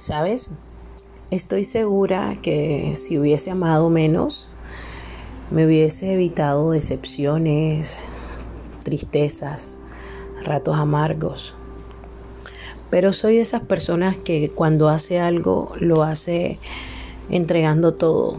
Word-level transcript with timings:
¿Sabes? 0.00 0.48
Estoy 1.30 1.66
segura 1.66 2.38
que 2.40 2.94
si 2.94 3.18
hubiese 3.18 3.50
amado 3.50 3.90
menos, 3.90 4.48
me 5.50 5.66
hubiese 5.66 6.14
evitado 6.14 6.70
decepciones, 6.70 7.98
tristezas, 8.82 9.76
ratos 10.42 10.78
amargos. 10.78 11.54
Pero 12.88 13.12
soy 13.12 13.36
de 13.36 13.42
esas 13.42 13.60
personas 13.60 14.16
que 14.16 14.48
cuando 14.48 14.88
hace 14.88 15.20
algo 15.20 15.74
lo 15.78 16.02
hace 16.02 16.58
entregando 17.28 17.92
todo. 17.92 18.38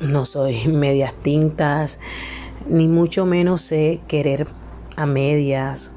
No 0.00 0.26
soy 0.26 0.68
medias 0.68 1.12
tintas, 1.24 1.98
ni 2.68 2.86
mucho 2.86 3.26
menos 3.26 3.62
sé 3.62 4.00
querer 4.06 4.46
a 4.94 5.06
medias 5.06 5.90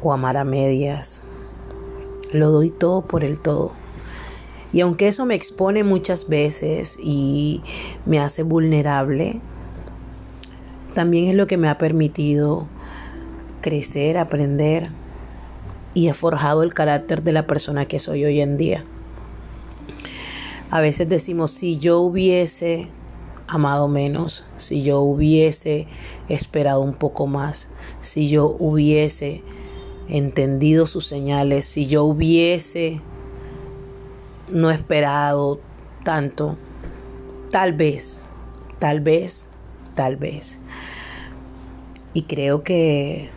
o 0.00 0.10
amar 0.10 0.38
a 0.38 0.44
medias. 0.44 1.22
Lo 2.32 2.50
doy 2.50 2.70
todo 2.70 3.02
por 3.02 3.24
el 3.24 3.38
todo. 3.38 3.72
Y 4.72 4.80
aunque 4.80 5.08
eso 5.08 5.26
me 5.26 5.34
expone 5.34 5.84
muchas 5.84 6.28
veces 6.28 6.98
y 7.02 7.62
me 8.06 8.18
hace 8.18 8.42
vulnerable, 8.42 9.40
también 10.94 11.28
es 11.28 11.34
lo 11.34 11.46
que 11.46 11.58
me 11.58 11.68
ha 11.68 11.78
permitido 11.78 12.66
crecer, 13.60 14.18
aprender 14.18 14.88
y 15.94 16.08
ha 16.08 16.14
forjado 16.14 16.62
el 16.62 16.72
carácter 16.72 17.22
de 17.22 17.32
la 17.32 17.46
persona 17.46 17.86
que 17.86 17.98
soy 17.98 18.24
hoy 18.24 18.40
en 18.40 18.56
día. 18.56 18.84
A 20.70 20.80
veces 20.80 21.08
decimos, 21.08 21.50
si 21.50 21.78
yo 21.78 22.00
hubiese 22.00 22.88
amado 23.46 23.88
menos, 23.88 24.44
si 24.56 24.82
yo 24.82 25.00
hubiese 25.00 25.86
esperado 26.30 26.80
un 26.80 26.94
poco 26.94 27.26
más, 27.26 27.68
si 28.00 28.30
yo 28.30 28.56
hubiese 28.58 29.42
entendido 30.12 30.84
sus 30.84 31.06
señales, 31.06 31.64
si 31.64 31.86
yo 31.86 32.04
hubiese 32.04 33.00
no 34.52 34.70
esperado 34.70 35.58
tanto, 36.04 36.58
tal 37.50 37.72
vez, 37.72 38.20
tal 38.78 39.00
vez, 39.00 39.48
tal 39.94 40.16
vez. 40.16 40.60
Y 42.12 42.24
creo 42.24 42.62
que 42.62 43.30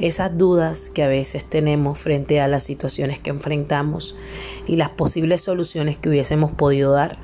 esas 0.00 0.36
dudas 0.36 0.90
que 0.92 1.04
a 1.04 1.08
veces 1.08 1.48
tenemos 1.48 1.96
frente 1.96 2.40
a 2.40 2.48
las 2.48 2.64
situaciones 2.64 3.20
que 3.20 3.30
enfrentamos 3.30 4.16
y 4.66 4.74
las 4.74 4.90
posibles 4.90 5.42
soluciones 5.42 5.96
que 5.96 6.08
hubiésemos 6.08 6.50
podido 6.50 6.90
dar, 6.90 7.18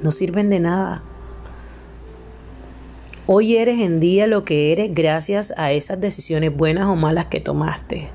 no 0.00 0.12
sirven 0.12 0.48
de 0.48 0.60
nada. 0.60 1.02
Hoy 3.32 3.58
eres 3.58 3.78
en 3.78 4.00
día 4.00 4.26
lo 4.26 4.44
que 4.44 4.72
eres 4.72 4.92
gracias 4.92 5.54
a 5.56 5.70
esas 5.70 6.00
decisiones 6.00 6.52
buenas 6.52 6.88
o 6.88 6.96
malas 6.96 7.26
que 7.26 7.38
tomaste. 7.38 8.08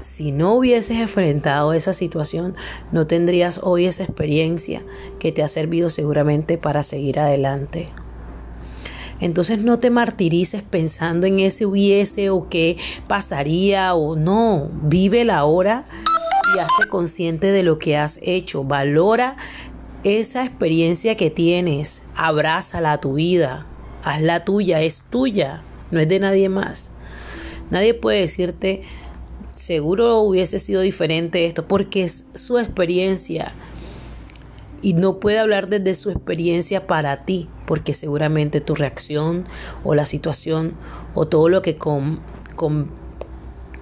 Si 0.00 0.32
no 0.32 0.54
hubieses 0.54 1.00
enfrentado 1.00 1.74
esa 1.74 1.92
situación, 1.92 2.56
no 2.92 3.06
tendrías 3.06 3.60
hoy 3.62 3.84
esa 3.84 4.02
experiencia 4.02 4.82
que 5.18 5.32
te 5.32 5.42
ha 5.42 5.50
servido 5.50 5.90
seguramente 5.90 6.56
para 6.56 6.82
seguir 6.82 7.20
adelante. 7.20 7.90
Entonces 9.20 9.58
no 9.58 9.78
te 9.78 9.90
martirices 9.90 10.62
pensando 10.62 11.26
en 11.26 11.40
ese 11.40 11.66
hubiese 11.66 12.30
o 12.30 12.48
qué 12.48 12.78
pasaría 13.06 13.92
o 13.92 14.16
no. 14.16 14.70
Vive 14.84 15.26
la 15.26 15.44
hora 15.44 15.84
y 16.56 16.58
hazte 16.58 16.88
consciente 16.88 17.52
de 17.52 17.62
lo 17.62 17.78
que 17.78 17.98
has 17.98 18.18
hecho. 18.22 18.64
Valora 18.64 19.36
esa 20.04 20.42
experiencia 20.42 21.18
que 21.18 21.28
tienes. 21.28 22.00
Abrázala 22.14 22.92
a 22.92 23.00
tu 23.02 23.12
vida 23.12 23.66
hazla 24.04 24.44
tuya, 24.44 24.82
es 24.82 25.02
tuya, 25.10 25.62
no 25.90 26.00
es 26.00 26.08
de 26.08 26.20
nadie 26.20 26.48
más. 26.48 26.90
Nadie 27.70 27.94
puede 27.94 28.20
decirte, 28.20 28.82
seguro 29.54 30.20
hubiese 30.20 30.58
sido 30.58 30.82
diferente 30.82 31.46
esto, 31.46 31.66
porque 31.66 32.04
es 32.04 32.26
su 32.34 32.58
experiencia. 32.58 33.54
Y 34.82 34.92
no 34.92 35.18
puede 35.18 35.38
hablar 35.38 35.68
desde 35.68 35.94
su 35.94 36.10
experiencia 36.10 36.86
para 36.86 37.24
ti, 37.24 37.48
porque 37.66 37.94
seguramente 37.94 38.60
tu 38.60 38.74
reacción 38.74 39.46
o 39.82 39.94
la 39.94 40.04
situación 40.04 40.74
o 41.14 41.26
todo 41.26 41.48
lo 41.48 41.62
que 41.62 41.76
con 41.76 42.20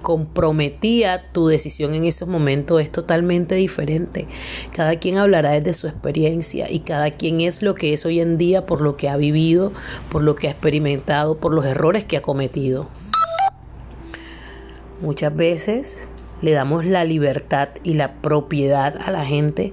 comprometía 0.02 1.28
tu 1.30 1.46
decisión 1.46 1.94
en 1.94 2.04
ese 2.04 2.26
momento 2.26 2.78
es 2.78 2.90
totalmente 2.90 3.54
diferente. 3.54 4.26
Cada 4.72 4.96
quien 4.96 5.18
hablará 5.18 5.52
desde 5.52 5.74
su 5.74 5.86
experiencia 5.86 6.70
y 6.70 6.80
cada 6.80 7.12
quien 7.12 7.40
es 7.40 7.62
lo 7.62 7.74
que 7.74 7.94
es 7.94 8.04
hoy 8.04 8.20
en 8.20 8.36
día 8.36 8.66
por 8.66 8.80
lo 8.80 8.96
que 8.96 9.08
ha 9.08 9.16
vivido, 9.16 9.72
por 10.10 10.22
lo 10.22 10.34
que 10.34 10.48
ha 10.48 10.50
experimentado, 10.50 11.36
por 11.38 11.54
los 11.54 11.64
errores 11.64 12.04
que 12.04 12.16
ha 12.16 12.22
cometido. 12.22 12.88
Muchas 15.00 15.34
veces 15.34 15.96
le 16.42 16.52
damos 16.52 16.84
la 16.84 17.04
libertad 17.04 17.70
y 17.82 17.94
la 17.94 18.14
propiedad 18.14 18.96
a 19.00 19.10
la 19.10 19.24
gente 19.24 19.72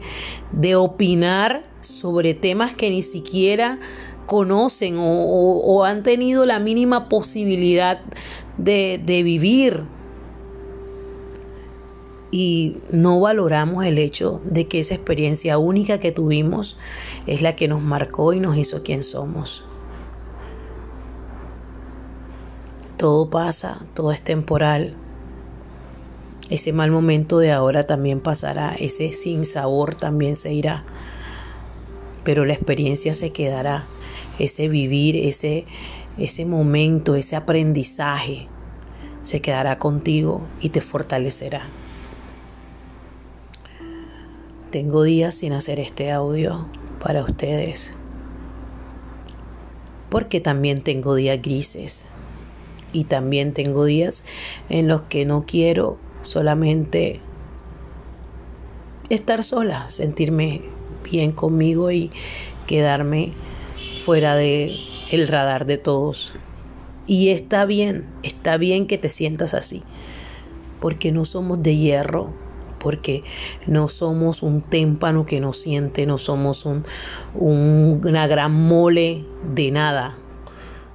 de 0.51 0.75
opinar 0.75 1.63
sobre 1.81 2.33
temas 2.33 2.73
que 2.73 2.89
ni 2.89 3.03
siquiera 3.03 3.79
conocen 4.25 4.95
o, 4.99 5.83
han 5.85 6.03
tenido 6.03 6.45
la 6.45 6.59
mínima 6.59 7.09
posibilidad 7.09 7.99
de 8.57 9.21
vivir 9.23 9.83
y 12.31 12.77
no 12.91 13.19
valoramos 13.19 13.85
el 13.85 13.97
hecho 13.97 14.41
de 14.43 14.67
que 14.67 14.79
esa 14.79 14.95
experiencia 14.95 15.57
única 15.57 15.99
que 15.99 16.11
tuvimos 16.11 16.77
es 17.25 17.41
la 17.41 17.55
que 17.55 17.67
nos 17.67 17.81
marcó 17.81 18.33
y 18.33 18.39
nos 18.39 18.57
hizo 18.57 18.83
quien 18.83 19.03
somos. 19.03 19.63
Todo 22.97 23.29
pasa, 23.29 23.79
todo 23.93 24.11
es 24.11 24.21
temporal. 24.21 24.93
Ese 26.49 26.73
mal 26.73 26.91
momento 26.91 27.39
de 27.39 27.51
ahora 27.51 27.85
también 27.85 28.19
pasará, 28.19 28.75
ese 28.77 29.13
sin 29.13 29.45
sabor 29.45 29.95
también 29.95 30.35
se 30.35 30.51
irá, 30.51 30.83
pero 32.23 32.43
la 32.43 32.53
experiencia 32.53 33.13
se 33.13 33.31
quedará, 33.31 33.85
ese 34.39 34.67
vivir, 34.67 35.15
ese, 35.15 35.65
ese 36.17 36.45
momento, 36.45 37.15
ese 37.15 37.35
aprendizaje 37.35 38.47
se 39.23 39.41
quedará 39.41 39.77
contigo 39.77 40.41
y 40.59 40.69
te 40.69 40.81
fortalecerá. 40.81 41.67
Tengo 44.71 45.01
días 45.01 45.33
sin 45.35 45.53
hacer 45.53 45.79
este 45.79 46.11
audio 46.11 46.67
para 47.03 47.23
ustedes. 47.23 47.93
Porque 50.09 50.39
también 50.39 50.83
tengo 50.83 51.15
días 51.15 51.41
grises. 51.41 52.07
Y 52.93 53.05
también 53.05 53.53
tengo 53.53 53.85
días 53.85 54.23
en 54.69 54.87
los 54.87 55.03
que 55.03 55.25
no 55.25 55.43
quiero 55.47 55.97
solamente 56.21 57.19
estar 59.09 59.43
sola, 59.43 59.87
sentirme 59.87 60.61
bien 61.09 61.31
conmigo 61.31 61.91
y 61.91 62.11
quedarme 62.67 63.33
fuera 64.03 64.35
de 64.35 64.75
el 65.11 65.27
radar 65.27 65.65
de 65.65 65.77
todos. 65.77 66.33
Y 67.07 67.29
está 67.29 67.65
bien, 67.65 68.05
está 68.21 68.57
bien 68.57 68.85
que 68.85 68.99
te 68.99 69.09
sientas 69.09 69.55
así, 69.55 69.81
porque 70.79 71.11
no 71.11 71.25
somos 71.25 71.63
de 71.63 71.75
hierro, 71.75 72.33
porque 72.79 73.23
no 73.67 73.89
somos 73.89 74.41
un 74.41 74.61
témpano 74.61 75.25
que 75.25 75.39
no 75.39 75.53
siente, 75.53 76.05
no 76.05 76.17
somos 76.17 76.65
un, 76.65 76.83
una 77.35 78.27
gran 78.27 78.53
mole 78.53 79.25
de 79.53 79.71
nada. 79.71 80.17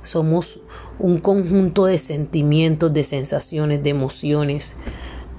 Somos 0.03 0.61
un 0.99 1.19
conjunto 1.19 1.87
de 1.87 1.99
sentimientos, 1.99 2.93
de 2.93 3.05
sensaciones, 3.05 3.83
de 3.83 3.91
emociones, 3.91 4.77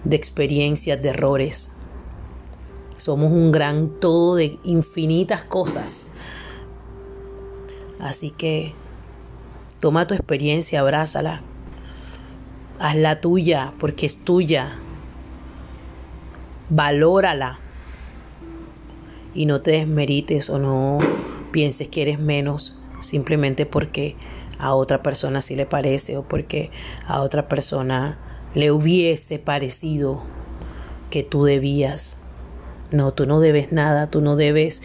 de 0.04 0.16
experiencias, 0.16 1.02
de 1.02 1.10
errores. 1.10 1.72
Somos 2.98 3.32
un 3.32 3.52
gran 3.52 3.90
todo 4.00 4.36
de 4.36 4.58
infinitas 4.64 5.44
cosas. 5.44 6.08
Así 8.00 8.32
que 8.32 8.74
toma 9.80 10.08
tu 10.08 10.14
experiencia, 10.14 10.80
abrázala. 10.80 11.42
Hazla 12.80 13.22
tuya 13.22 13.74
porque 13.80 14.06
es 14.06 14.24
tuya 14.24 14.80
valórala 16.70 17.60
y 19.34 19.46
no 19.46 19.62
te 19.62 19.72
desmerites 19.72 20.50
o 20.50 20.60
no 20.60 21.00
pienses 21.52 21.88
que 21.88 22.02
eres 22.02 22.20
menos 22.20 22.78
simplemente 23.02 23.66
porque 23.66 24.16
a 24.58 24.74
otra 24.74 25.04
persona 25.04 25.42
sí 25.42 25.56
le 25.56 25.66
parece 25.66 26.18
o 26.18 26.24
porque 26.24 26.72
a 27.06 27.22
otra 27.22 27.48
persona 27.48 28.18
le 28.54 28.72
hubiese 28.72 29.38
parecido 29.38 30.22
que 31.10 31.24
tú 31.24 31.44
debías. 31.44 32.18
No, 32.92 33.14
tú 33.14 33.26
no 33.26 33.40
debes 33.40 33.72
nada, 33.72 34.10
tú 34.10 34.22
no 34.22 34.36
debes 34.36 34.82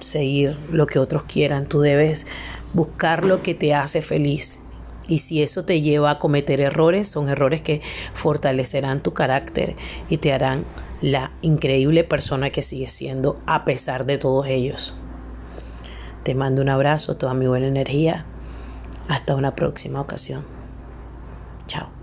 seguir 0.00 0.56
lo 0.70 0.86
que 0.86 0.98
otros 0.98 1.22
quieran, 1.24 1.66
tú 1.66 1.80
debes 1.80 2.26
buscar 2.74 3.24
lo 3.24 3.42
que 3.42 3.54
te 3.54 3.72
hace 3.74 4.02
feliz 4.02 4.60
y 5.08 5.18
si 5.18 5.42
eso 5.42 5.64
te 5.64 5.80
lleva 5.80 6.10
a 6.10 6.18
cometer 6.18 6.60
errores, 6.60 7.08
son 7.08 7.28
errores 7.28 7.60
que 7.60 7.82
fortalecerán 8.14 9.02
tu 9.02 9.12
carácter 9.12 9.76
y 10.08 10.18
te 10.18 10.32
harán 10.32 10.64
la 11.00 11.32
increíble 11.42 12.04
persona 12.04 12.50
que 12.50 12.62
sigues 12.62 12.92
siendo 12.92 13.38
a 13.46 13.64
pesar 13.64 14.06
de 14.06 14.18
todos 14.18 14.46
ellos. 14.46 14.94
Te 16.22 16.34
mando 16.34 16.62
un 16.62 16.70
abrazo, 16.70 17.16
toda 17.16 17.34
mi 17.34 17.46
buena 17.46 17.66
energía. 17.66 18.24
Hasta 19.08 19.34
una 19.34 19.54
próxima 19.54 20.00
ocasión. 20.00 20.46
Chao. 21.66 21.93